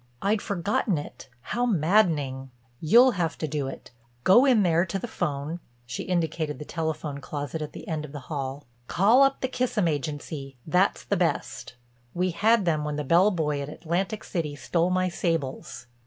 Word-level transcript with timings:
"I'd 0.19 0.41
forgotten 0.41 0.97
it. 0.97 1.29
How 1.41 1.63
maddening! 1.63 2.49
You'll 2.79 3.11
have 3.11 3.37
to 3.37 3.47
do 3.47 3.67
it. 3.67 3.91
Go 4.23 4.45
in 4.45 4.63
there 4.63 4.83
to 4.83 4.97
the 4.97 5.07
'phone"—she 5.07 6.01
indicated 6.01 6.57
the 6.57 6.65
telephone 6.65 7.19
closet 7.19 7.61
at 7.61 7.73
the 7.73 7.87
end 7.87 8.03
of 8.03 8.11
the 8.11 8.21
hall. 8.21 8.65
"Call 8.87 9.21
up 9.21 9.41
the 9.41 9.47
Kissam 9.47 9.87
Agency—that's 9.87 11.03
the 11.03 11.17
best. 11.17 11.75
We 12.15 12.31
had 12.31 12.65
them 12.65 12.83
when 12.83 12.95
the 12.95 13.03
bell 13.03 13.29
boy 13.29 13.61
at 13.61 13.69
Atlantic 13.69 14.23
City 14.23 14.55
stole 14.55 14.89
my 14.89 15.07
sables. 15.07 15.85